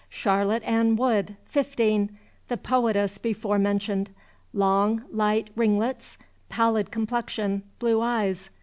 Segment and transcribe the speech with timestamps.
[0.09, 1.35] Charlotte Ann Wood.
[1.45, 2.17] Fifteen.
[2.47, 4.09] The poetess before mentioned.
[4.51, 6.17] Long, light ringlets,
[6.49, 8.49] pallid complexion, blue eyes.